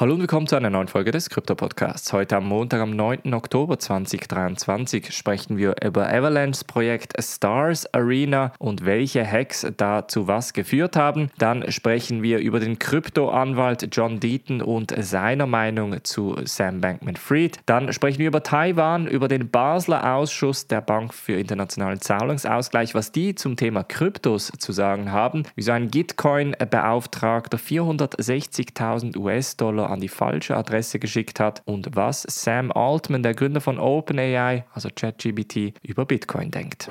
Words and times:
Hallo 0.00 0.14
und 0.14 0.20
willkommen 0.20 0.46
zu 0.46 0.56
einer 0.56 0.70
neuen 0.70 0.88
Folge 0.88 1.10
des 1.10 1.28
Krypto-Podcasts. 1.28 2.10
Heute 2.14 2.38
am 2.38 2.48
Montag, 2.48 2.80
am 2.80 2.96
9. 2.96 3.34
Oktober 3.34 3.78
2023, 3.78 5.14
sprechen 5.14 5.58
wir 5.58 5.74
über 5.84 6.10
Avalanches 6.10 6.64
Projekt 6.64 7.22
Stars 7.22 7.92
Arena 7.92 8.54
und 8.58 8.86
welche 8.86 9.30
Hacks 9.30 9.70
da 9.76 10.08
zu 10.08 10.26
was 10.26 10.54
geführt 10.54 10.96
haben. 10.96 11.28
Dann 11.36 11.70
sprechen 11.70 12.22
wir 12.22 12.38
über 12.38 12.60
den 12.60 12.78
Krypto-Anwalt 12.78 13.94
John 13.94 14.20
Deaton 14.20 14.62
und 14.62 14.94
seiner 14.96 15.44
Meinung 15.44 16.02
zu 16.02 16.34
Sam 16.44 16.80
Bankman-Fried. 16.80 17.58
Dann 17.66 17.92
sprechen 17.92 18.20
wir 18.20 18.28
über 18.28 18.42
Taiwan, 18.42 19.06
über 19.06 19.28
den 19.28 19.50
Basler 19.50 20.14
Ausschuss 20.14 20.66
der 20.66 20.80
Bank 20.80 21.12
für 21.12 21.34
internationalen 21.34 22.00
Zahlungsausgleich, 22.00 22.94
was 22.94 23.12
die 23.12 23.34
zum 23.34 23.56
Thema 23.56 23.84
Kryptos 23.84 24.50
zu 24.56 24.72
sagen 24.72 25.12
haben, 25.12 25.42
wieso 25.56 25.72
ein 25.72 25.90
Gitcoin-Beauftragter 25.90 27.58
460.000 27.58 29.18
US-Dollar 29.18 29.89
an 29.90 30.00
die 30.00 30.08
falsche 30.08 30.56
Adresse 30.56 30.98
geschickt 30.98 31.40
hat 31.40 31.62
und 31.64 31.96
was 31.96 32.22
Sam 32.22 32.72
Altman, 32.72 33.22
der 33.22 33.34
Gründer 33.34 33.60
von 33.60 33.78
OpenAI, 33.78 34.64
also 34.72 34.88
ChatGBT, 34.94 35.74
über 35.82 36.06
Bitcoin 36.06 36.50
denkt. 36.50 36.90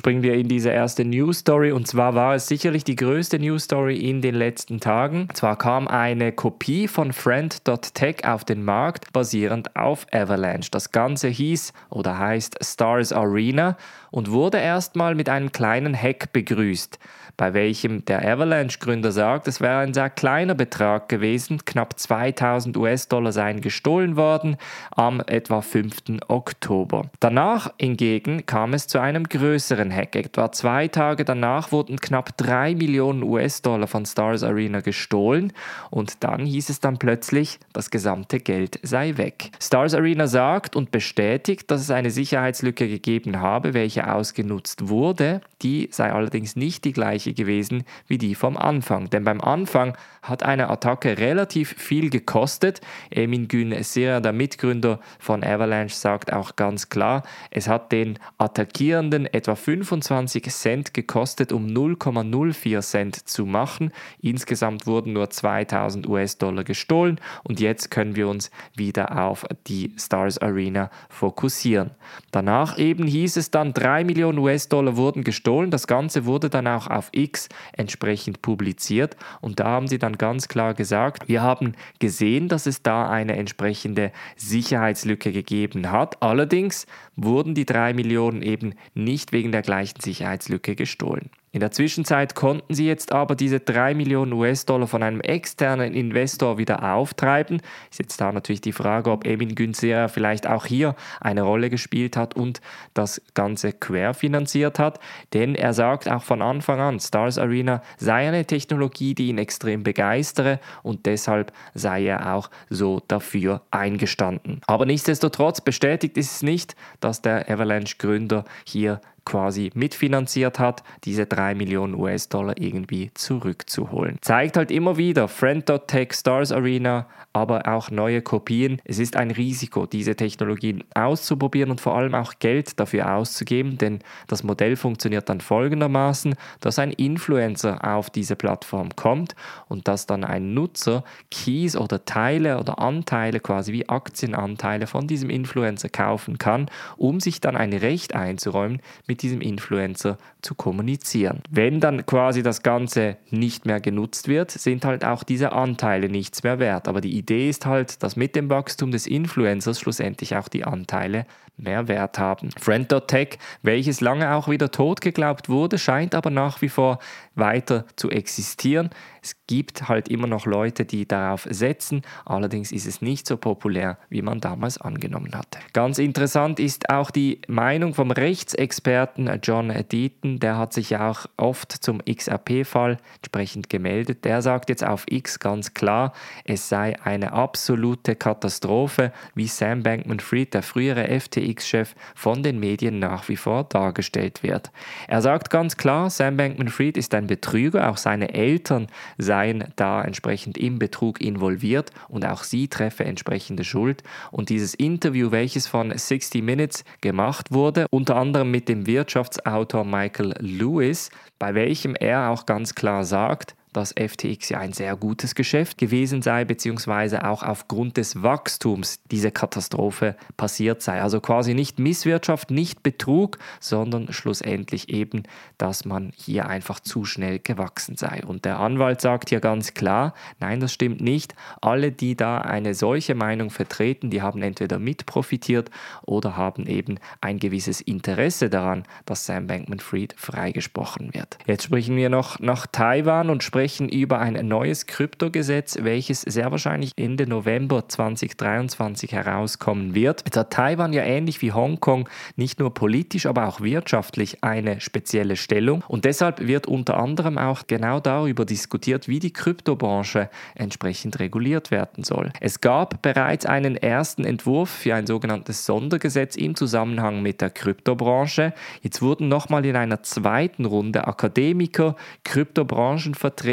Springen 0.00 0.22
wir 0.22 0.32
in 0.32 0.48
diese 0.48 0.70
erste 0.70 1.04
News 1.04 1.40
Story 1.40 1.72
und 1.72 1.86
zwar 1.86 2.14
war 2.14 2.34
es 2.34 2.46
sicherlich 2.46 2.84
die 2.84 2.96
größte 2.96 3.38
News 3.38 3.64
Story 3.64 3.98
in 3.98 4.22
den 4.22 4.34
letzten 4.34 4.80
Tagen. 4.80 5.28
Zwar 5.34 5.58
kam 5.58 5.88
eine 5.88 6.32
Kopie 6.32 6.88
von 6.88 7.12
Friend.tech 7.12 8.26
auf 8.26 8.46
den 8.46 8.64
Markt 8.64 9.12
basierend 9.12 9.76
auf 9.76 10.06
Avalanche. 10.10 10.70
Das 10.70 10.90
Ganze 10.90 11.28
hieß 11.28 11.74
oder 11.90 12.18
heißt 12.18 12.64
Stars 12.64 13.12
Arena 13.12 13.76
und 14.10 14.30
wurde 14.30 14.56
erstmal 14.56 15.14
mit 15.14 15.28
einem 15.28 15.52
kleinen 15.52 15.94
Hack 15.94 16.32
begrüßt 16.32 16.98
bei 17.40 17.54
welchem 17.54 18.04
der 18.04 18.22
Avalanche-Gründer 18.22 19.12
sagt, 19.12 19.48
es 19.48 19.62
wäre 19.62 19.78
ein 19.78 19.94
sehr 19.94 20.10
kleiner 20.10 20.54
Betrag 20.54 21.08
gewesen, 21.08 21.64
knapp 21.64 21.98
2000 21.98 22.76
US-Dollar 22.76 23.32
seien 23.32 23.62
gestohlen 23.62 24.16
worden 24.16 24.58
am 24.90 25.22
etwa 25.26 25.62
5. 25.62 26.20
Oktober. 26.28 27.04
Danach 27.18 27.72
hingegen 27.80 28.44
kam 28.44 28.74
es 28.74 28.88
zu 28.88 28.98
einem 28.98 29.24
größeren 29.24 29.89
Hack. 29.92 30.16
Etwa 30.16 30.52
zwei 30.52 30.88
Tage 30.88 31.24
danach 31.24 31.72
wurden 31.72 31.98
knapp 31.98 32.36
3 32.36 32.74
Millionen 32.74 33.22
US-Dollar 33.22 33.86
von 33.86 34.06
Stars 34.06 34.42
Arena 34.42 34.80
gestohlen 34.80 35.52
und 35.90 36.22
dann 36.24 36.44
hieß 36.44 36.70
es 36.70 36.80
dann 36.80 36.98
plötzlich, 36.98 37.58
das 37.72 37.90
gesamte 37.90 38.40
Geld 38.40 38.78
sei 38.82 39.16
weg. 39.16 39.50
Stars 39.60 39.94
Arena 39.94 40.26
sagt 40.26 40.76
und 40.76 40.90
bestätigt, 40.90 41.70
dass 41.70 41.80
es 41.80 41.90
eine 41.90 42.10
Sicherheitslücke 42.10 42.88
gegeben 42.88 43.40
habe, 43.40 43.74
welche 43.74 44.12
ausgenutzt 44.12 44.88
wurde. 44.88 45.40
Die 45.62 45.88
sei 45.92 46.12
allerdings 46.12 46.56
nicht 46.56 46.84
die 46.84 46.92
gleiche 46.92 47.34
gewesen 47.34 47.84
wie 48.06 48.18
die 48.18 48.34
vom 48.34 48.56
Anfang. 48.56 49.10
Denn 49.10 49.24
beim 49.24 49.40
Anfang 49.40 49.96
hat 50.22 50.42
eine 50.42 50.70
Attacke 50.70 51.18
relativ 51.18 51.74
viel 51.76 52.10
gekostet. 52.10 52.80
Emin 53.10 53.48
Gün 53.48 53.82
Sera, 53.82 54.20
der 54.20 54.32
Mitgründer 54.32 55.00
von 55.18 55.44
Avalanche, 55.44 55.94
sagt 55.94 56.32
auch 56.32 56.56
ganz 56.56 56.88
klar, 56.88 57.22
es 57.50 57.68
hat 57.68 57.92
den 57.92 58.18
Attackierenden 58.38 59.26
etwa 59.26 59.54
25 59.84 60.50
Cent 60.50 60.94
gekostet, 60.94 61.52
um 61.52 61.66
0,04 61.66 62.80
Cent 62.80 63.28
zu 63.28 63.46
machen. 63.46 63.92
Insgesamt 64.20 64.86
wurden 64.86 65.12
nur 65.12 65.30
2000 65.30 66.08
US-Dollar 66.08 66.64
gestohlen 66.64 67.20
und 67.44 67.60
jetzt 67.60 67.90
können 67.90 68.16
wir 68.16 68.28
uns 68.28 68.50
wieder 68.74 69.24
auf 69.24 69.44
die 69.66 69.92
Stars 69.96 70.38
Arena 70.38 70.90
fokussieren. 71.08 71.90
Danach 72.30 72.78
eben 72.78 73.06
hieß 73.06 73.36
es 73.36 73.50
dann, 73.50 73.72
3 73.72 74.04
Millionen 74.04 74.38
US-Dollar 74.38 74.96
wurden 74.96 75.24
gestohlen. 75.24 75.70
Das 75.70 75.86
Ganze 75.86 76.26
wurde 76.26 76.50
dann 76.50 76.66
auch 76.66 76.86
auf 76.86 77.08
X 77.12 77.48
entsprechend 77.72 78.42
publiziert 78.42 79.16
und 79.40 79.60
da 79.60 79.66
haben 79.66 79.88
sie 79.88 79.98
dann 79.98 80.18
ganz 80.18 80.48
klar 80.48 80.74
gesagt, 80.74 81.28
wir 81.28 81.42
haben 81.42 81.74
gesehen, 81.98 82.48
dass 82.48 82.66
es 82.66 82.82
da 82.82 83.08
eine 83.08 83.36
entsprechende 83.36 84.12
Sicherheitslücke 84.36 85.32
gegeben 85.32 85.90
hat. 85.90 86.22
Allerdings 86.22 86.86
wurden 87.16 87.54
die 87.54 87.66
drei 87.66 87.92
Millionen 87.92 88.42
eben 88.42 88.74
nicht 88.94 89.32
wegen 89.32 89.52
der 89.52 89.62
gleichen 89.70 90.00
Sicherheitslücke 90.00 90.74
gestohlen. 90.74 91.30
In 91.52 91.60
der 91.60 91.72
Zwischenzeit 91.72 92.36
konnten 92.36 92.74
sie 92.74 92.86
jetzt 92.86 93.10
aber 93.10 93.34
diese 93.34 93.58
3 93.58 93.94
Millionen 93.94 94.32
US-Dollar 94.32 94.86
von 94.86 95.02
einem 95.02 95.20
externen 95.20 95.94
Investor 95.94 96.58
wieder 96.58 96.92
auftreiben. 96.94 97.60
Ist 97.90 97.98
jetzt 97.98 98.20
da 98.20 98.30
natürlich 98.30 98.60
die 98.60 98.72
Frage, 98.72 99.10
ob 99.10 99.26
Emin 99.26 99.56
Günzer 99.56 100.08
vielleicht 100.08 100.46
auch 100.46 100.66
hier 100.66 100.94
eine 101.20 101.42
Rolle 101.42 101.68
gespielt 101.68 102.16
hat 102.16 102.34
und 102.36 102.60
das 102.94 103.20
Ganze 103.34 103.72
querfinanziert 103.72 104.78
hat. 104.78 105.00
Denn 105.32 105.56
er 105.56 105.72
sagt 105.72 106.08
auch 106.08 106.22
von 106.22 106.40
Anfang 106.40 106.78
an, 106.78 107.00
Stars 107.00 107.36
Arena 107.36 107.82
sei 107.96 108.28
eine 108.28 108.44
Technologie, 108.44 109.14
die 109.14 109.28
ihn 109.28 109.38
extrem 109.38 109.82
begeistere 109.82 110.60
und 110.84 111.06
deshalb 111.06 111.52
sei 111.74 112.06
er 112.06 112.34
auch 112.34 112.48
so 112.68 113.02
dafür 113.08 113.62
eingestanden. 113.72 114.60
Aber 114.68 114.86
nichtsdestotrotz 114.86 115.60
bestätigt 115.60 116.16
ist 116.16 116.30
es 116.30 116.42
nicht, 116.42 116.76
dass 117.00 117.22
der 117.22 117.50
Avalanche-Gründer 117.50 118.44
hier 118.64 119.00
quasi 119.24 119.70
mitfinanziert 119.74 120.58
hat, 120.58 120.82
diese 121.04 121.26
3 121.26 121.54
Millionen 121.54 121.94
US-Dollar 121.94 122.54
irgendwie 122.58 123.10
zurückzuholen. 123.14 124.18
Zeigt 124.20 124.56
halt 124.56 124.70
immer 124.70 124.96
wieder 124.96 125.28
Friend.tech, 125.28 126.12
Stars 126.12 126.52
Arena, 126.52 127.06
aber 127.32 127.68
auch 127.68 127.90
neue 127.90 128.22
Kopien. 128.22 128.80
Es 128.84 128.98
ist 128.98 129.16
ein 129.16 129.30
Risiko, 129.30 129.86
diese 129.86 130.16
Technologien 130.16 130.84
auszuprobieren 130.94 131.70
und 131.70 131.80
vor 131.80 131.96
allem 131.96 132.14
auch 132.14 132.34
Geld 132.40 132.80
dafür 132.80 133.14
auszugeben, 133.14 133.78
denn 133.78 134.00
das 134.26 134.42
Modell 134.42 134.76
funktioniert 134.76 135.28
dann 135.28 135.40
folgendermaßen, 135.40 136.34
dass 136.60 136.78
ein 136.78 136.92
Influencer 136.92 137.84
auf 137.84 138.10
diese 138.10 138.36
Plattform 138.36 138.90
kommt 138.96 139.34
und 139.68 139.86
dass 139.86 140.06
dann 140.06 140.24
ein 140.24 140.54
Nutzer 140.54 141.04
Keys 141.30 141.76
oder 141.76 142.04
Teile 142.04 142.58
oder 142.58 142.78
Anteile, 142.80 143.40
quasi 143.40 143.72
wie 143.72 143.88
Aktienanteile 143.88 144.86
von 144.86 145.06
diesem 145.06 145.30
Influencer 145.30 145.88
kaufen 145.88 146.38
kann, 146.38 146.68
um 146.96 147.20
sich 147.20 147.40
dann 147.40 147.56
ein 147.56 147.72
Recht 147.72 148.14
einzuräumen, 148.14 148.80
mit 149.10 149.22
diesem 149.22 149.40
Influencer 149.40 150.18
zu 150.40 150.54
kommunizieren. 150.54 151.42
Wenn 151.50 151.80
dann 151.80 152.06
quasi 152.06 152.44
das 152.44 152.62
Ganze 152.62 153.16
nicht 153.30 153.66
mehr 153.66 153.80
genutzt 153.80 154.28
wird, 154.28 154.52
sind 154.52 154.84
halt 154.84 155.04
auch 155.04 155.24
diese 155.24 155.50
Anteile 155.50 156.08
nichts 156.08 156.44
mehr 156.44 156.60
wert. 156.60 156.86
Aber 156.86 157.00
die 157.00 157.18
Idee 157.18 157.50
ist 157.50 157.66
halt, 157.66 158.04
dass 158.04 158.14
mit 158.14 158.36
dem 158.36 158.48
Wachstum 158.50 158.92
des 158.92 159.08
Influencers 159.08 159.80
schlussendlich 159.80 160.36
auch 160.36 160.46
die 160.46 160.62
Anteile 160.62 161.26
mehr 161.62 161.88
Wert 161.88 162.18
haben. 162.18 162.50
Friend.tech, 162.58 163.38
welches 163.62 164.00
lange 164.00 164.34
auch 164.34 164.48
wieder 164.48 164.70
tot 164.70 165.00
geglaubt 165.00 165.48
wurde, 165.48 165.78
scheint 165.78 166.14
aber 166.14 166.30
nach 166.30 166.62
wie 166.62 166.68
vor 166.68 166.98
weiter 167.34 167.84
zu 167.96 168.10
existieren. 168.10 168.90
Es 169.22 169.36
gibt 169.46 169.88
halt 169.88 170.08
immer 170.08 170.26
noch 170.26 170.46
Leute, 170.46 170.84
die 170.84 171.06
darauf 171.06 171.46
setzen, 171.50 172.02
allerdings 172.24 172.72
ist 172.72 172.86
es 172.86 173.02
nicht 173.02 173.26
so 173.26 173.36
populär, 173.36 173.98
wie 174.08 174.22
man 174.22 174.40
damals 174.40 174.80
angenommen 174.80 175.34
hatte. 175.34 175.58
Ganz 175.72 175.98
interessant 175.98 176.58
ist 176.58 176.88
auch 176.88 177.10
die 177.10 177.40
Meinung 177.46 177.92
vom 177.94 178.10
Rechtsexperten 178.10 179.30
John 179.42 179.72
Deaton, 179.90 180.38
der 180.38 180.56
hat 180.56 180.72
sich 180.72 180.90
ja 180.90 181.10
auch 181.10 181.26
oft 181.36 181.72
zum 181.72 182.00
XRP-Fall 182.04 182.96
entsprechend 183.16 183.68
gemeldet. 183.68 184.24
Der 184.24 184.40
sagt 184.40 184.70
jetzt 184.70 184.84
auf 184.84 185.04
X 185.08 185.38
ganz 185.38 185.74
klar, 185.74 186.12
es 186.44 186.68
sei 186.68 186.96
eine 187.02 187.32
absolute 187.32 188.16
Katastrophe, 188.16 189.12
wie 189.34 189.46
Sam 189.46 189.82
Bankman-Fried, 189.82 190.54
der 190.54 190.62
frühere 190.62 191.20
FTX 191.20 191.49
FTX-Chef 191.50 191.94
von 192.14 192.42
den 192.42 192.58
Medien 192.58 192.98
nach 192.98 193.28
wie 193.28 193.36
vor 193.36 193.64
dargestellt 193.64 194.42
wird. 194.42 194.70
Er 195.08 195.22
sagt 195.22 195.50
ganz 195.50 195.76
klar, 195.76 196.10
Sam 196.10 196.36
Bankman-Fried 196.36 196.96
ist 196.96 197.14
ein 197.14 197.26
Betrüger, 197.26 197.90
auch 197.90 197.96
seine 197.96 198.34
Eltern 198.34 198.86
seien 199.18 199.64
da 199.76 200.02
entsprechend 200.02 200.58
im 200.58 200.78
Betrug 200.78 201.20
involviert 201.20 201.90
und 202.08 202.26
auch 202.26 202.44
sie 202.44 202.68
treffe 202.68 203.04
entsprechende 203.04 203.64
Schuld. 203.64 204.02
Und 204.30 204.48
dieses 204.48 204.74
Interview, 204.74 205.30
welches 205.30 205.66
von 205.66 205.96
60 205.96 206.42
Minutes 206.42 206.84
gemacht 207.00 207.52
wurde, 207.52 207.86
unter 207.90 208.16
anderem 208.16 208.50
mit 208.50 208.68
dem 208.68 208.86
Wirtschaftsautor 208.86 209.84
Michael 209.84 210.34
Lewis, 210.38 211.10
bei 211.38 211.54
welchem 211.54 211.94
er 211.94 212.30
auch 212.30 212.46
ganz 212.46 212.74
klar 212.74 213.04
sagt, 213.04 213.54
dass 213.72 213.92
FTX 213.92 214.48
ja 214.48 214.58
ein 214.58 214.72
sehr 214.72 214.96
gutes 214.96 215.34
Geschäft 215.34 215.78
gewesen 215.78 216.22
sei, 216.22 216.44
beziehungsweise 216.44 217.24
auch 217.24 217.42
aufgrund 217.42 217.96
des 217.96 218.22
Wachstums 218.22 219.00
diese 219.10 219.30
Katastrophe 219.30 220.16
passiert 220.36 220.82
sei. 220.82 221.00
Also 221.00 221.20
quasi 221.20 221.54
nicht 221.54 221.78
Misswirtschaft, 221.78 222.50
nicht 222.50 222.82
Betrug, 222.82 223.38
sondern 223.60 224.12
schlussendlich 224.12 224.88
eben, 224.88 225.22
dass 225.58 225.84
man 225.84 226.12
hier 226.16 226.48
einfach 226.48 226.80
zu 226.80 227.04
schnell 227.04 227.38
gewachsen 227.38 227.96
sei. 227.96 228.22
Und 228.26 228.44
der 228.44 228.58
Anwalt 228.58 229.00
sagt 229.00 229.28
hier 229.28 229.40
ganz 229.40 229.74
klar, 229.74 230.14
nein, 230.40 230.60
das 230.60 230.72
stimmt 230.72 231.00
nicht. 231.00 231.34
Alle, 231.60 231.92
die 231.92 232.16
da 232.16 232.38
eine 232.38 232.74
solche 232.74 233.14
Meinung 233.14 233.50
vertreten, 233.50 234.10
die 234.10 234.22
haben 234.22 234.42
entweder 234.42 234.78
mitprofitiert 234.78 235.70
oder 236.02 236.36
haben 236.36 236.66
eben 236.66 236.98
ein 237.20 237.38
gewisses 237.38 237.80
Interesse 237.80 238.50
daran, 238.50 238.84
dass 239.06 239.26
Sam 239.26 239.46
Bankman-Fried 239.46 240.14
freigesprochen 240.16 241.14
wird. 241.14 241.38
Jetzt 241.46 241.64
sprechen 241.64 241.96
wir 241.96 242.08
noch 242.08 242.40
nach 242.40 242.66
Taiwan 242.66 243.30
und 243.30 243.44
sprechen 243.44 243.59
sprechen 243.60 243.90
über 243.90 244.20
ein 244.20 244.48
neues 244.48 244.86
Kryptogesetz, 244.86 245.76
welches 245.82 246.22
sehr 246.22 246.50
wahrscheinlich 246.50 246.92
Ende 246.96 247.26
November 247.26 247.86
2023 247.86 249.12
herauskommen 249.12 249.94
wird. 249.94 250.22
Jetzt 250.24 250.38
hat 250.38 250.50
Taiwan 250.50 250.94
ja 250.94 251.02
ähnlich 251.02 251.42
wie 251.42 251.52
Hongkong 251.52 252.08
nicht 252.36 252.58
nur 252.58 252.72
politisch, 252.72 253.26
aber 253.26 253.46
auch 253.46 253.60
wirtschaftlich 253.60 254.42
eine 254.42 254.80
spezielle 254.80 255.36
Stellung 255.36 255.84
und 255.88 256.06
deshalb 256.06 256.46
wird 256.46 256.68
unter 256.68 256.96
anderem 256.96 257.36
auch 257.36 257.66
genau 257.66 258.00
darüber 258.00 258.46
diskutiert, 258.46 259.08
wie 259.08 259.18
die 259.18 259.34
Kryptobranche 259.34 260.30
entsprechend 260.54 261.18
reguliert 261.18 261.70
werden 261.70 262.02
soll. 262.02 262.32
Es 262.40 262.62
gab 262.62 263.02
bereits 263.02 263.44
einen 263.44 263.76
ersten 263.76 264.24
Entwurf 264.24 264.70
für 264.70 264.94
ein 264.94 265.06
sogenanntes 265.06 265.66
Sondergesetz 265.66 266.34
im 266.34 266.54
Zusammenhang 266.54 267.20
mit 267.20 267.42
der 267.42 267.50
Kryptobranche. 267.50 268.54
Jetzt 268.80 269.02
wurden 269.02 269.28
nochmal 269.28 269.66
in 269.66 269.76
einer 269.76 270.02
zweiten 270.02 270.64
Runde 270.64 271.06
Akademiker, 271.06 271.94
Kryptobranchenvertreter 272.24 273.49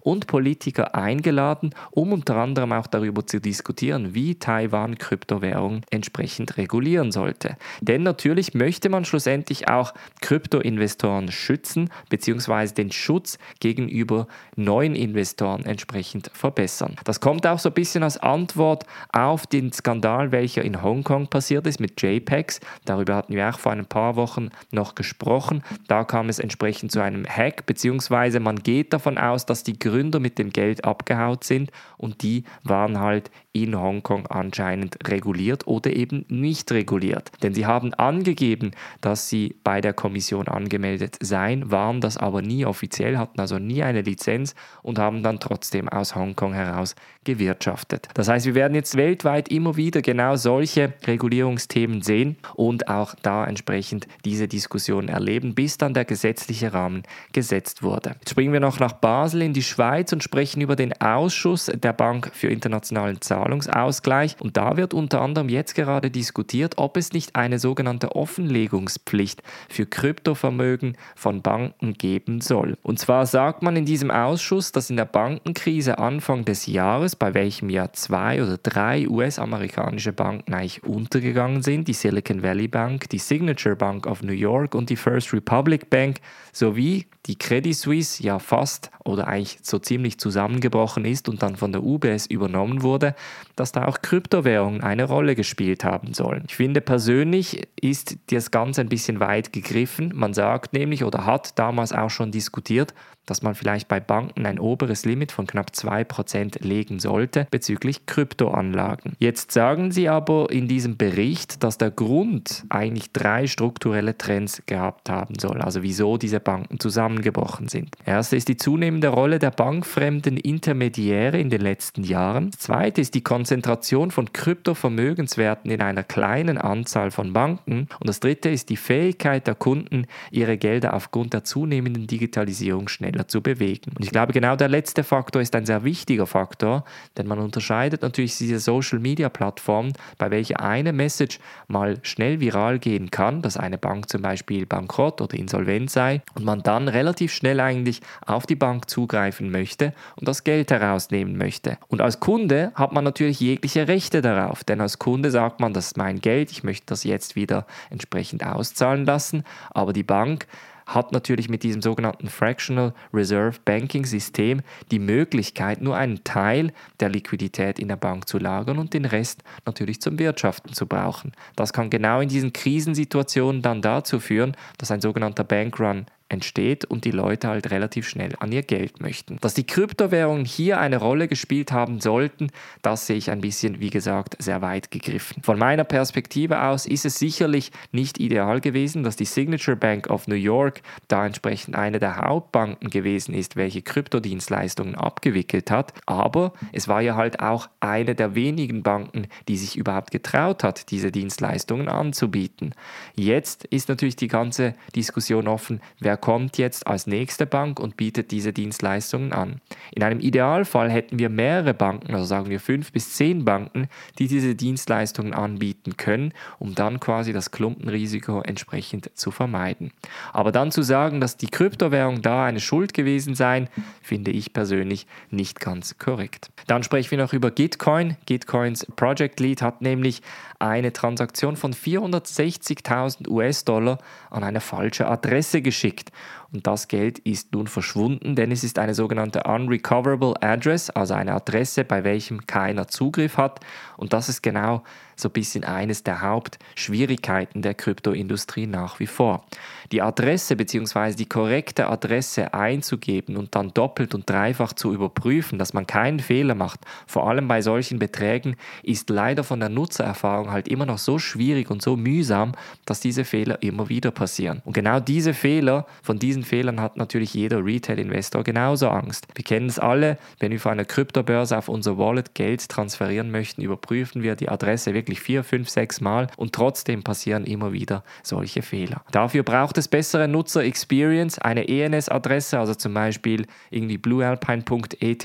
und 0.00 0.26
Politiker 0.26 0.94
eingeladen, 0.94 1.74
um 1.90 2.12
unter 2.12 2.36
anderem 2.36 2.72
auch 2.72 2.86
darüber 2.86 3.26
zu 3.26 3.40
diskutieren, 3.40 4.14
wie 4.14 4.36
Taiwan 4.36 4.98
Kryptowährungen 4.98 5.82
entsprechend 5.90 6.56
regulieren 6.56 7.12
sollte. 7.12 7.56
Denn 7.80 8.02
natürlich 8.02 8.54
möchte 8.54 8.88
man 8.88 9.04
schlussendlich 9.04 9.68
auch 9.68 9.94
Kryptoinvestoren 10.20 11.30
schützen 11.30 11.90
bzw. 12.08 12.74
den 12.74 12.90
Schutz 12.90 13.38
gegenüber 13.60 14.26
neuen 14.56 14.94
Investoren 14.94 15.64
entsprechend 15.64 16.30
verbessern. 16.32 16.96
Das 17.04 17.20
kommt 17.20 17.46
auch 17.46 17.58
so 17.58 17.68
ein 17.68 17.74
bisschen 17.74 18.02
als 18.02 18.16
Antwort 18.16 18.84
auf 19.12 19.46
den 19.46 19.72
Skandal, 19.72 20.32
welcher 20.32 20.62
in 20.62 20.82
Hongkong 20.82 21.28
passiert 21.28 21.66
ist 21.66 21.80
mit 21.80 22.00
JPEGs. 22.00 22.60
Darüber 22.84 23.14
hatten 23.14 23.34
wir 23.34 23.48
auch 23.48 23.58
vor 23.58 23.72
ein 23.72 23.86
paar 23.86 24.16
Wochen 24.16 24.50
noch 24.70 24.94
gesprochen. 24.94 25.62
Da 25.88 26.04
kam 26.04 26.28
es 26.28 26.38
entsprechend 26.38 26.92
zu 26.92 27.00
einem 27.00 27.26
Hack, 27.26 27.66
beziehungsweise 27.66 28.40
man 28.40 28.56
geht 28.56 28.92
davon 28.92 29.18
aus, 29.18 29.35
dass 29.44 29.64
die 29.64 29.78
Gründer 29.78 30.20
mit 30.20 30.38
dem 30.38 30.50
Geld 30.50 30.84
abgehaut 30.84 31.44
sind 31.44 31.70
und 31.98 32.22
die 32.22 32.44
waren 32.62 33.00
halt 33.00 33.30
in 33.52 33.78
Hongkong 33.78 34.26
anscheinend 34.26 34.96
reguliert 35.08 35.66
oder 35.66 35.94
eben 35.94 36.24
nicht 36.28 36.70
reguliert. 36.72 37.30
Denn 37.42 37.54
sie 37.54 37.66
haben 37.66 37.94
angegeben, 37.94 38.72
dass 39.00 39.28
sie 39.28 39.56
bei 39.64 39.80
der 39.80 39.94
Kommission 39.94 40.48
angemeldet 40.48 41.16
seien, 41.20 41.70
waren 41.70 42.00
das 42.00 42.16
aber 42.16 42.42
nie 42.42 42.66
offiziell, 42.66 43.18
hatten 43.18 43.40
also 43.40 43.58
nie 43.58 43.82
eine 43.82 44.02
Lizenz 44.02 44.54
und 44.82 44.98
haben 44.98 45.22
dann 45.22 45.40
trotzdem 45.40 45.88
aus 45.88 46.14
Hongkong 46.14 46.52
heraus 46.52 46.94
gewirtschaftet. 47.24 48.08
Das 48.14 48.28
heißt, 48.28 48.46
wir 48.46 48.54
werden 48.54 48.74
jetzt 48.74 48.96
weltweit 48.96 49.48
immer 49.48 49.76
wieder 49.76 50.00
genau 50.00 50.36
solche 50.36 50.94
Regulierungsthemen 51.06 52.02
sehen 52.02 52.36
und 52.54 52.88
auch 52.88 53.14
da 53.22 53.44
entsprechend 53.44 54.06
diese 54.24 54.48
Diskussion 54.48 55.08
erleben, 55.08 55.54
bis 55.54 55.78
dann 55.78 55.94
der 55.94 56.04
gesetzliche 56.04 56.72
Rahmen 56.72 57.02
gesetzt 57.32 57.82
wurde. 57.82 58.10
Jetzt 58.20 58.30
springen 58.30 58.52
wir 58.52 58.60
noch 58.60 58.80
nach 58.80 58.92
Basel 58.92 59.25
in 59.34 59.52
die 59.52 59.62
Schweiz 59.62 60.12
und 60.12 60.22
sprechen 60.22 60.60
über 60.60 60.76
den 60.76 60.98
Ausschuss 61.00 61.66
der 61.66 61.92
Bank 61.92 62.30
für 62.32 62.48
internationalen 62.48 63.20
Zahlungsausgleich. 63.20 64.36
Und 64.40 64.56
da 64.56 64.76
wird 64.76 64.94
unter 64.94 65.20
anderem 65.20 65.48
jetzt 65.48 65.74
gerade 65.74 66.10
diskutiert, 66.10 66.74
ob 66.78 66.96
es 66.96 67.12
nicht 67.12 67.36
eine 67.36 67.58
sogenannte 67.58 68.14
Offenlegungspflicht 68.14 69.42
für 69.68 69.86
Kryptovermögen 69.86 70.96
von 71.14 71.42
Banken 71.42 71.94
geben 71.94 72.40
soll. 72.40 72.76
Und 72.82 72.98
zwar 72.98 73.26
sagt 73.26 73.62
man 73.62 73.76
in 73.76 73.84
diesem 73.84 74.10
Ausschuss, 74.10 74.72
dass 74.72 74.90
in 74.90 74.96
der 74.96 75.04
Bankenkrise 75.04 75.98
Anfang 75.98 76.44
des 76.44 76.66
Jahres 76.66 77.16
bei 77.16 77.34
welchem 77.34 77.70
ja 77.70 77.92
zwei 77.92 78.42
oder 78.42 78.58
drei 78.58 79.08
US-amerikanische 79.08 80.12
Banken 80.12 80.54
eigentlich 80.54 80.84
untergegangen 80.84 81.62
sind, 81.62 81.88
die 81.88 81.92
Silicon 81.92 82.42
Valley 82.42 82.68
Bank, 82.68 83.08
die 83.10 83.18
Signature 83.18 83.76
Bank 83.76 84.06
of 84.06 84.22
New 84.22 84.32
York 84.32 84.74
und 84.74 84.90
die 84.90 84.96
First 84.96 85.32
Republic 85.32 85.90
Bank, 85.90 86.20
sowie 86.52 87.06
die 87.26 87.36
Credit 87.36 87.74
Suisse 87.74 88.22
ja 88.22 88.38
fast 88.38 88.90
oder 89.16 89.28
eigentlich 89.28 89.58
so 89.62 89.78
ziemlich 89.78 90.18
zusammengebrochen 90.18 91.04
ist 91.04 91.28
und 91.28 91.42
dann 91.42 91.56
von 91.56 91.72
der 91.72 91.82
UBS 91.82 92.26
übernommen 92.26 92.82
wurde, 92.82 93.14
dass 93.56 93.72
da 93.72 93.86
auch 93.86 94.02
Kryptowährungen 94.02 94.82
eine 94.82 95.04
Rolle 95.04 95.34
gespielt 95.34 95.84
haben 95.84 96.14
sollen. 96.14 96.44
Ich 96.46 96.56
finde 96.56 96.80
persönlich 96.80 97.66
ist 97.80 98.16
das 98.30 98.50
Ganze 98.50 98.82
ein 98.82 98.88
bisschen 98.88 99.20
weit 99.20 99.52
gegriffen. 99.52 100.12
Man 100.14 100.34
sagt 100.34 100.72
nämlich 100.72 101.04
oder 101.04 101.26
hat 101.26 101.58
damals 101.58 101.92
auch 101.92 102.10
schon 102.10 102.30
diskutiert, 102.30 102.94
dass 103.26 103.42
man 103.42 103.54
vielleicht 103.54 103.88
bei 103.88 104.00
Banken 104.00 104.46
ein 104.46 104.58
oberes 104.58 105.04
Limit 105.04 105.32
von 105.32 105.46
knapp 105.46 105.70
2% 105.74 106.64
legen 106.64 107.00
sollte 107.00 107.46
bezüglich 107.50 108.06
Kryptoanlagen. 108.06 109.14
Jetzt 109.18 109.52
sagen 109.52 109.90
sie 109.90 110.08
aber 110.08 110.50
in 110.50 110.68
diesem 110.68 110.96
Bericht, 110.96 111.62
dass 111.62 111.76
der 111.76 111.90
Grund 111.90 112.64
eigentlich 112.68 113.12
drei 113.12 113.46
strukturelle 113.46 114.16
Trends 114.16 114.62
gehabt 114.66 115.10
haben 115.10 115.34
soll, 115.38 115.60
also 115.60 115.82
wieso 115.82 116.16
diese 116.16 116.40
Banken 116.40 116.80
zusammengebrochen 116.80 117.68
sind. 117.68 117.96
Erste 118.06 118.36
ist 118.36 118.48
die 118.48 118.56
zunehmende 118.56 119.05
Rolle 119.08 119.38
der 119.38 119.50
bankfremden 119.50 120.36
Intermediäre 120.36 121.40
in 121.40 121.48
den 121.48 121.62
letzten 121.62 122.04
Jahren. 122.04 122.50
Das 122.50 122.60
zweite 122.60 123.00
ist 123.00 123.14
die 123.14 123.22
Konzentration 123.22 124.10
von 124.10 124.32
Kryptovermögenswerten 124.32 125.70
in 125.70 125.80
einer 125.80 126.02
kleinen 126.02 126.58
Anzahl 126.58 127.10
von 127.10 127.32
Banken. 127.32 127.88
Und 127.98 128.08
das 128.08 128.20
dritte 128.20 128.50
ist 128.50 128.68
die 128.68 128.76
Fähigkeit 128.76 129.46
der 129.46 129.54
Kunden, 129.54 130.06
ihre 130.30 130.58
Gelder 130.58 130.94
aufgrund 130.94 131.32
der 131.32 131.44
zunehmenden 131.44 132.06
Digitalisierung 132.06 132.88
schnell 132.88 133.06
schneller 133.06 133.28
zu 133.28 133.40
bewegen. 133.40 133.92
Und 133.96 134.04
ich 134.04 134.10
glaube, 134.10 134.32
genau 134.32 134.56
der 134.56 134.68
letzte 134.68 135.04
Faktor 135.04 135.42
ist 135.42 135.54
ein 135.54 135.66
sehr 135.66 135.84
wichtiger 135.84 136.26
Faktor, 136.26 136.84
denn 137.16 137.26
man 137.26 137.38
unterscheidet 137.38 138.02
natürlich 138.02 138.36
diese 138.38 138.58
Social-Media-Plattformen, 138.58 139.92
bei 140.18 140.30
welcher 140.30 140.60
eine 140.60 140.92
Message 140.92 141.38
mal 141.68 141.98
schnell 142.02 142.40
viral 142.40 142.78
gehen 142.78 143.10
kann, 143.10 143.42
dass 143.42 143.56
eine 143.56 143.78
Bank 143.78 144.08
zum 144.08 144.22
Beispiel 144.22 144.66
bankrott 144.66 145.20
oder 145.20 145.36
insolvent 145.36 145.90
sei 145.90 146.22
und 146.34 146.44
man 146.44 146.62
dann 146.62 146.88
relativ 146.88 147.32
schnell 147.32 147.60
eigentlich 147.60 148.00
auf 148.24 148.46
die 148.46 148.56
Bank 148.56 148.90
zugreifen 148.96 149.50
möchte 149.50 149.92
und 150.16 150.26
das 150.26 150.42
Geld 150.42 150.70
herausnehmen 150.70 151.36
möchte. 151.36 151.76
Und 151.88 152.00
als 152.00 152.18
Kunde 152.18 152.72
hat 152.74 152.92
man 152.92 153.04
natürlich 153.04 153.40
jegliche 153.40 153.88
Rechte 153.88 154.22
darauf, 154.22 154.64
denn 154.64 154.80
als 154.80 154.98
Kunde 154.98 155.30
sagt 155.30 155.60
man, 155.60 155.74
das 155.74 155.88
ist 155.88 155.98
mein 155.98 156.18
Geld, 156.18 156.50
ich 156.50 156.64
möchte 156.64 156.86
das 156.86 157.04
jetzt 157.04 157.36
wieder 157.36 157.66
entsprechend 157.90 158.46
auszahlen 158.46 159.04
lassen, 159.04 159.44
aber 159.68 159.92
die 159.92 160.02
Bank 160.02 160.46
hat 160.86 161.12
natürlich 161.12 161.50
mit 161.50 161.62
diesem 161.62 161.82
sogenannten 161.82 162.28
Fractional 162.28 162.94
Reserve 163.12 163.58
Banking 163.66 164.06
System 164.06 164.62
die 164.90 164.98
Möglichkeit, 164.98 165.82
nur 165.82 165.96
einen 165.96 166.24
Teil 166.24 166.72
der 167.00 167.10
Liquidität 167.10 167.78
in 167.78 167.88
der 167.88 167.96
Bank 167.96 168.26
zu 168.28 168.38
lagern 168.38 168.78
und 168.78 168.94
den 168.94 169.04
Rest 169.04 169.42
natürlich 169.66 170.00
zum 170.00 170.18
Wirtschaften 170.18 170.72
zu 170.72 170.86
brauchen. 170.86 171.32
Das 171.54 171.74
kann 171.74 171.90
genau 171.90 172.20
in 172.20 172.30
diesen 172.30 172.54
Krisensituationen 172.54 173.60
dann 173.60 173.82
dazu 173.82 174.20
führen, 174.20 174.56
dass 174.78 174.90
ein 174.90 175.02
sogenannter 175.02 175.44
Bankrun 175.44 176.06
entsteht 176.28 176.84
und 176.84 177.04
die 177.04 177.10
Leute 177.10 177.48
halt 177.48 177.70
relativ 177.70 178.08
schnell 178.08 178.34
an 178.40 178.52
ihr 178.52 178.62
Geld 178.62 179.00
möchten. 179.00 179.38
Dass 179.40 179.54
die 179.54 179.66
Kryptowährungen 179.66 180.44
hier 180.44 180.80
eine 180.80 180.96
Rolle 180.96 181.28
gespielt 181.28 181.72
haben 181.72 182.00
sollten, 182.00 182.48
das 182.82 183.06
sehe 183.06 183.16
ich 183.16 183.30
ein 183.30 183.40
bisschen, 183.40 183.80
wie 183.80 183.90
gesagt, 183.90 184.36
sehr 184.38 184.62
weit 184.62 184.90
gegriffen. 184.90 185.42
Von 185.42 185.58
meiner 185.58 185.84
Perspektive 185.84 186.62
aus 186.62 186.86
ist 186.86 187.04
es 187.04 187.18
sicherlich 187.18 187.70
nicht 187.92 188.18
ideal 188.18 188.60
gewesen, 188.60 189.02
dass 189.02 189.16
die 189.16 189.24
Signature 189.24 189.76
Bank 189.76 190.08
of 190.08 190.26
New 190.26 190.34
York 190.34 190.82
da 191.08 191.24
entsprechend 191.24 191.76
eine 191.76 191.98
der 191.98 192.16
Hauptbanken 192.16 192.90
gewesen 192.90 193.34
ist, 193.34 193.56
welche 193.56 193.82
Kryptodienstleistungen 193.82 194.94
abgewickelt 194.94 195.70
hat, 195.70 195.92
aber 196.06 196.52
es 196.72 196.88
war 196.88 197.00
ja 197.00 197.14
halt 197.14 197.40
auch 197.40 197.68
eine 197.80 198.14
der 198.14 198.34
wenigen 198.34 198.82
Banken, 198.82 199.28
die 199.48 199.56
sich 199.56 199.76
überhaupt 199.76 200.10
getraut 200.10 200.64
hat, 200.64 200.90
diese 200.90 201.12
Dienstleistungen 201.12 201.88
anzubieten. 201.88 202.74
Jetzt 203.14 203.64
ist 203.66 203.88
natürlich 203.88 204.16
die 204.16 204.28
ganze 204.28 204.74
Diskussion 204.94 205.48
offen, 205.48 205.80
wer 206.00 206.15
Wer 206.16 206.22
kommt 206.22 206.56
jetzt 206.56 206.86
als 206.86 207.06
nächste 207.06 207.44
Bank 207.44 207.78
und 207.78 207.98
bietet 207.98 208.30
diese 208.30 208.54
Dienstleistungen 208.54 209.34
an? 209.34 209.60
In 209.94 210.02
einem 210.02 210.18
Idealfall 210.18 210.90
hätten 210.90 211.18
wir 211.18 211.28
mehrere 211.28 211.74
Banken, 211.74 212.14
also 212.14 212.24
sagen 212.24 212.48
wir 212.48 212.58
fünf 212.58 212.90
bis 212.90 213.12
zehn 213.12 213.44
Banken, 213.44 213.90
die 214.18 214.26
diese 214.26 214.54
Dienstleistungen 214.54 215.34
anbieten 215.34 215.98
können, 215.98 216.32
um 216.58 216.74
dann 216.74 217.00
quasi 217.00 217.34
das 217.34 217.50
Klumpenrisiko 217.50 218.40
entsprechend 218.40 219.10
zu 219.12 219.30
vermeiden. 219.30 219.92
Aber 220.32 220.52
dann 220.52 220.70
zu 220.70 220.80
sagen, 220.80 221.20
dass 221.20 221.36
die 221.36 221.48
Kryptowährung 221.48 222.22
da 222.22 222.46
eine 222.46 222.60
Schuld 222.60 222.94
gewesen 222.94 223.34
sei, 223.34 223.68
finde 224.00 224.30
ich 224.30 224.54
persönlich 224.54 225.06
nicht 225.28 225.60
ganz 225.60 225.98
korrekt. 225.98 226.48
Dann 226.66 226.82
sprechen 226.82 227.10
wir 227.10 227.18
noch 227.18 227.34
über 227.34 227.50
Gitcoin. 227.50 228.16
Gitcoins 228.24 228.86
Project 228.96 229.38
Lead 229.38 229.60
hat 229.60 229.82
nämlich 229.82 230.22
eine 230.58 230.92
Transaktion 230.92 231.56
von 231.56 231.72
460.000 231.72 233.28
US-Dollar 233.28 233.98
an 234.30 234.44
eine 234.44 234.60
falsche 234.60 235.06
Adresse 235.06 235.62
geschickt. 235.62 236.12
Und 236.52 236.66
das 236.66 236.88
Geld 236.88 237.18
ist 237.20 237.52
nun 237.52 237.66
verschwunden, 237.66 238.36
denn 238.36 238.52
es 238.52 238.64
ist 238.64 238.78
eine 238.78 238.94
sogenannte 238.94 239.42
Unrecoverable 239.44 240.34
Address, 240.40 240.90
also 240.90 241.14
eine 241.14 241.34
Adresse, 241.34 241.84
bei 241.84 242.04
welchem 242.04 242.46
keiner 242.46 242.88
Zugriff 242.88 243.36
hat. 243.36 243.60
Und 243.96 244.12
das 244.12 244.28
ist 244.28 244.42
genau 244.42 244.82
so 245.16 245.28
ein 245.28 245.32
bisschen 245.32 245.64
eines 245.64 246.02
der 246.04 246.20
Hauptschwierigkeiten 246.20 247.62
der 247.62 247.74
Kryptoindustrie 247.74 248.66
nach 248.66 249.00
wie 249.00 249.06
vor. 249.06 249.44
Die 249.92 250.02
Adresse 250.02 250.56
bzw. 250.56 251.14
die 251.14 251.26
korrekte 251.26 251.88
Adresse 251.88 252.52
einzugeben 252.52 253.36
und 253.36 253.54
dann 253.54 253.72
doppelt 253.72 254.14
und 254.14 254.28
dreifach 254.28 254.72
zu 254.72 254.92
überprüfen, 254.92 255.58
dass 255.58 255.72
man 255.72 255.86
keinen 255.86 256.20
Fehler 256.20 256.54
macht, 256.54 256.80
vor 257.06 257.28
allem 257.28 257.48
bei 257.48 257.62
solchen 257.62 257.98
Beträgen, 257.98 258.56
ist 258.82 259.10
leider 259.10 259.44
von 259.44 259.60
der 259.60 259.68
Nutzererfahrung 259.68 260.50
halt 260.50 260.68
immer 260.68 260.86
noch 260.86 260.98
so 260.98 261.18
schwierig 261.18 261.70
und 261.70 261.82
so 261.82 261.96
mühsam, 261.96 262.52
dass 262.84 263.00
diese 263.00 263.24
Fehler 263.24 263.62
immer 263.62 263.88
wieder 263.88 264.10
passieren. 264.10 264.60
Und 264.64 264.72
genau 264.72 265.00
diese 265.00 265.34
Fehler 265.34 265.86
von 266.02 266.18
diesen 266.18 266.42
Fehlern 266.42 266.80
hat 266.80 266.96
natürlich 266.96 267.32
jeder 267.34 267.64
Retail-Investor 267.64 268.42
genauso 268.42 268.88
Angst. 268.88 269.26
Wir 269.34 269.44
kennen 269.44 269.68
es 269.68 269.78
alle, 269.78 270.18
wenn 270.40 270.52
wir 270.52 270.60
von 270.60 270.72
einer 270.72 270.84
Kryptobörse 270.84 271.56
auf 271.56 271.68
unser 271.68 271.96
Wallet 271.96 272.34
Geld 272.34 272.68
transferieren 272.68 273.30
möchten, 273.30 273.62
überprüfen 273.62 274.22
wir 274.22 274.34
die 274.34 274.48
Adresse 274.48 274.94
wirklich 274.94 275.05
vier, 275.14 275.44
fünf, 275.44 275.70
sechs 275.70 276.00
Mal 276.00 276.26
und 276.36 276.52
trotzdem 276.52 277.04
passieren 277.04 277.44
immer 277.44 277.72
wieder 277.72 278.02
solche 278.24 278.62
Fehler. 278.62 279.02
Dafür 279.12 279.44
braucht 279.44 279.78
es 279.78 279.86
bessere 279.86 280.26
Nutzer-Experience. 280.26 281.38
Eine 281.38 281.68
ENS-Adresse, 281.68 282.58
also 282.58 282.74
zum 282.74 282.92
Beispiel 282.94 283.46
irgendwie 283.70 283.98
bluealpine.eth, 283.98 285.24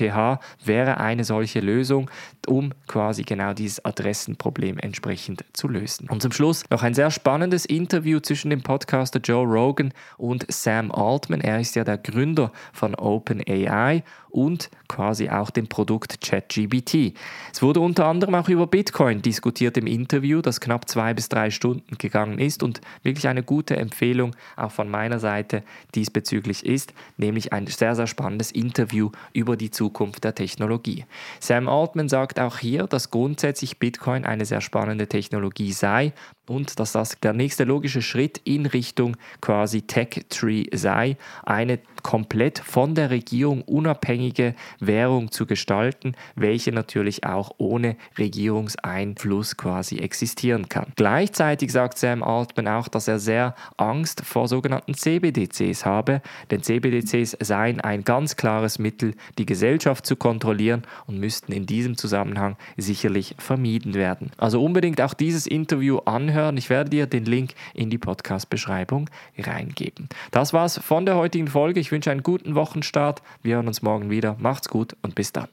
wäre 0.64 0.98
eine 0.98 1.24
solche 1.24 1.60
Lösung, 1.60 2.10
um 2.46 2.72
quasi 2.86 3.22
genau 3.22 3.52
dieses 3.52 3.84
Adressenproblem 3.84 4.78
entsprechend 4.78 5.44
zu 5.52 5.68
lösen. 5.68 6.08
Und 6.08 6.22
zum 6.22 6.32
Schluss 6.32 6.64
noch 6.70 6.82
ein 6.82 6.94
sehr 6.94 7.10
spannendes 7.10 7.64
Interview 7.66 8.20
zwischen 8.20 8.50
dem 8.50 8.62
Podcaster 8.62 9.20
Joe 9.20 9.46
Rogan 9.46 9.92
und 10.16 10.44
Sam 10.50 10.90
Altman. 10.90 11.40
Er 11.40 11.60
ist 11.60 11.76
ja 11.76 11.84
der 11.84 11.98
Gründer 11.98 12.52
von 12.72 12.94
OpenAI 12.94 14.02
und 14.32 14.70
quasi 14.88 15.28
auch 15.28 15.50
dem 15.50 15.68
Produkt 15.68 16.20
ChatGBT. 16.22 17.14
Es 17.52 17.62
wurde 17.62 17.80
unter 17.80 18.06
anderem 18.06 18.34
auch 18.34 18.48
über 18.48 18.66
Bitcoin 18.66 19.22
diskutiert 19.22 19.76
im 19.76 19.86
Interview, 19.86 20.40
das 20.40 20.60
knapp 20.60 20.88
zwei 20.88 21.14
bis 21.14 21.28
drei 21.28 21.50
Stunden 21.50 21.98
gegangen 21.98 22.38
ist 22.38 22.62
und 22.62 22.80
wirklich 23.02 23.28
eine 23.28 23.42
gute 23.42 23.76
Empfehlung 23.76 24.34
auch 24.56 24.72
von 24.72 24.88
meiner 24.88 25.18
Seite 25.18 25.62
diesbezüglich 25.94 26.64
ist, 26.64 26.94
nämlich 27.18 27.52
ein 27.52 27.66
sehr, 27.66 27.94
sehr 27.94 28.06
spannendes 28.06 28.50
Interview 28.50 29.10
über 29.34 29.56
die 29.56 29.70
Zukunft 29.70 30.24
der 30.24 30.34
Technologie. 30.34 31.04
Sam 31.38 31.68
Altman 31.68 32.08
sagt 32.08 32.31
auch 32.38 32.58
hier, 32.58 32.86
dass 32.86 33.10
grundsätzlich 33.10 33.78
Bitcoin 33.78 34.24
eine 34.24 34.44
sehr 34.44 34.60
spannende 34.60 35.08
Technologie 35.08 35.72
sei 35.72 36.12
und 36.48 36.80
dass 36.80 36.92
das 36.92 37.18
der 37.20 37.32
nächste 37.32 37.64
logische 37.64 38.02
Schritt 38.02 38.40
in 38.44 38.66
Richtung 38.66 39.16
quasi 39.40 39.82
Tech 39.82 40.24
Tree 40.28 40.64
sei, 40.72 41.16
eine 41.44 41.78
komplett 42.02 42.58
von 42.58 42.96
der 42.96 43.10
Regierung 43.10 43.62
unabhängige 43.62 44.56
Währung 44.80 45.30
zu 45.30 45.46
gestalten, 45.46 46.14
welche 46.34 46.72
natürlich 46.72 47.24
auch 47.24 47.52
ohne 47.58 47.96
Regierungseinfluss 48.18 49.56
quasi 49.56 49.98
existieren 49.98 50.68
kann. 50.68 50.92
Gleichzeitig 50.96 51.70
sagt 51.70 51.96
Sam 51.98 52.24
Altman 52.24 52.66
auch, 52.66 52.88
dass 52.88 53.06
er 53.06 53.20
sehr 53.20 53.54
Angst 53.76 54.22
vor 54.24 54.48
sogenannten 54.48 54.94
CBDCs 54.94 55.86
habe, 55.86 56.22
denn 56.50 56.62
CBDCs 56.62 57.36
seien 57.40 57.80
ein 57.80 58.02
ganz 58.02 58.36
klares 58.36 58.80
Mittel, 58.80 59.14
die 59.38 59.46
Gesellschaft 59.46 60.04
zu 60.06 60.16
kontrollieren 60.16 60.82
und 61.06 61.18
müssten 61.20 61.52
in 61.52 61.66
diesem 61.66 61.96
Zusammenhang 61.96 62.56
sicherlich 62.76 63.36
vermieden 63.38 63.94
werden. 63.94 64.32
Also 64.38 64.62
unbedingt 64.62 65.00
auch 65.00 65.14
dieses 65.14 65.46
Interview 65.46 65.98
anhören 65.98 66.31
anhören. 66.32 66.56
Ich 66.56 66.70
werde 66.70 66.90
dir 66.90 67.06
den 67.06 67.24
Link 67.24 67.54
in 67.74 67.90
die 67.90 67.98
Podcast-Beschreibung 67.98 69.10
reingeben. 69.38 70.08
Das 70.30 70.52
war's 70.52 70.78
von 70.78 71.04
der 71.04 71.16
heutigen 71.16 71.48
Folge. 71.48 71.80
Ich 71.80 71.92
wünsche 71.92 72.10
einen 72.10 72.22
guten 72.22 72.54
Wochenstart. 72.54 73.22
Wir 73.42 73.56
hören 73.56 73.68
uns 73.68 73.82
morgen 73.82 74.10
wieder. 74.10 74.36
Macht's 74.38 74.68
gut 74.68 74.96
und 75.02 75.14
bis 75.14 75.32
dann. 75.32 75.48